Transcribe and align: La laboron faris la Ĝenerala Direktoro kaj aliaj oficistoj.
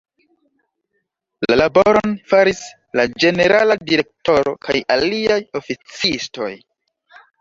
La 1.49 1.57
laboron 1.59 2.15
faris 2.31 2.61
la 3.01 3.05
Ĝenerala 3.25 3.77
Direktoro 3.91 4.57
kaj 4.69 4.79
aliaj 4.97 5.41
oficistoj. 5.61 6.53